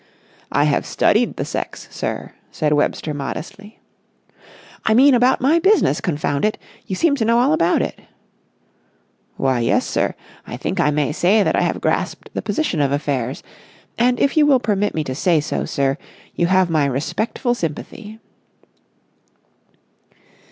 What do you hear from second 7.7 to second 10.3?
it!" "Why, yes, sir,